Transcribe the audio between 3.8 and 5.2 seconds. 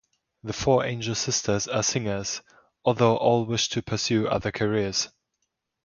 pursue other careers.